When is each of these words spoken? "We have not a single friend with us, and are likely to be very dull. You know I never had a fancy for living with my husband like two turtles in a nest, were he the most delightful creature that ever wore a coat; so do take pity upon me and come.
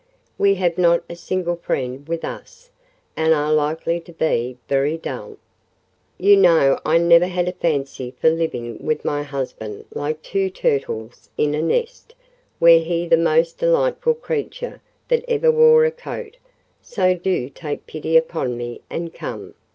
"We 0.35 0.55
have 0.55 0.79
not 0.79 1.03
a 1.07 1.15
single 1.15 1.57
friend 1.57 2.07
with 2.07 2.25
us, 2.25 2.71
and 3.15 3.35
are 3.35 3.53
likely 3.53 3.99
to 3.99 4.11
be 4.11 4.57
very 4.67 4.97
dull. 4.97 5.37
You 6.17 6.37
know 6.37 6.79
I 6.83 6.97
never 6.97 7.27
had 7.27 7.47
a 7.47 7.51
fancy 7.51 8.09
for 8.19 8.31
living 8.31 8.83
with 8.83 9.05
my 9.05 9.21
husband 9.21 9.85
like 9.93 10.23
two 10.23 10.49
turtles 10.49 11.29
in 11.37 11.53
a 11.53 11.61
nest, 11.61 12.15
were 12.59 12.79
he 12.79 13.05
the 13.05 13.15
most 13.15 13.59
delightful 13.59 14.15
creature 14.15 14.81
that 15.07 15.23
ever 15.27 15.51
wore 15.51 15.85
a 15.85 15.91
coat; 15.91 16.37
so 16.81 17.13
do 17.13 17.47
take 17.51 17.85
pity 17.85 18.17
upon 18.17 18.57
me 18.57 18.81
and 18.89 19.13
come. 19.13 19.53